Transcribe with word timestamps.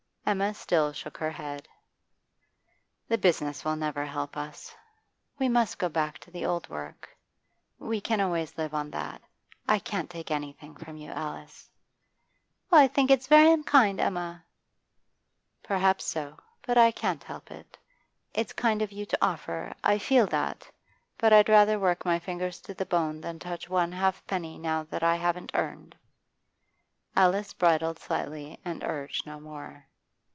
Emma 0.23 0.53
still 0.53 0.93
shook 0.93 1.17
her 1.17 1.31
head. 1.31 1.67
'The 3.09 3.17
business 3.17 3.65
will 3.65 3.75
never 3.75 4.05
help 4.05 4.37
us. 4.37 4.73
We 5.37 5.49
must 5.49 5.77
go 5.77 5.89
back 5.89 6.19
to 6.19 6.31
the 6.31 6.45
old 6.45 6.69
work; 6.69 7.09
we 7.77 7.99
can 7.99 8.21
always 8.21 8.57
live 8.57 8.73
on 8.73 8.91
that. 8.91 9.21
I 9.67 9.77
can't 9.77 10.09
take 10.09 10.31
anything 10.31 10.73
from 10.77 10.95
you, 10.95 11.11
Alice.' 11.11 11.69
'Well, 12.69 12.79
I 12.79 12.87
think 12.87 13.11
it's 13.11 13.27
very 13.27 13.51
unkind, 13.51 13.99
Emma.' 13.99 14.45
'Perhaps 15.63 16.05
so, 16.05 16.37
but 16.65 16.77
I 16.77 16.91
can't 16.91 17.25
help 17.25 17.51
it: 17.51 17.77
It's 18.33 18.53
kind 18.53 18.81
of 18.81 18.93
you 18.93 19.05
to 19.07 19.17
offer, 19.25 19.73
I 19.83 19.97
feel 19.97 20.27
that; 20.27 20.71
but 21.17 21.33
I'd 21.33 21.49
rather 21.49 21.77
work 21.77 22.05
my 22.05 22.19
fingers 22.19 22.61
to 22.61 22.73
the 22.73 22.85
bone 22.85 23.19
than 23.19 23.37
touch 23.37 23.67
one 23.67 23.91
halfpenny 23.91 24.57
now 24.57 24.83
that 24.91 25.03
I 25.03 25.17
haven't 25.17 25.51
earned.' 25.55 25.97
Alice 27.17 27.51
bridled 27.51 27.99
slightly 27.99 28.57
and 28.63 28.81
urged 28.85 29.25
no 29.25 29.37
more. 29.37 29.87